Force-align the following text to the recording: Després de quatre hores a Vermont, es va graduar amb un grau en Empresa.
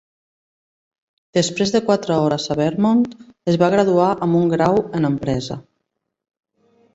Després 1.37 1.73
de 1.75 1.81
quatre 1.89 2.17
hores 2.21 2.47
a 2.55 2.57
Vermont, 2.59 3.03
es 3.53 3.59
va 3.65 3.69
graduar 3.75 4.09
amb 4.29 4.41
un 4.41 4.51
grau 4.55 4.81
en 5.01 5.07
Empresa. 5.13 5.61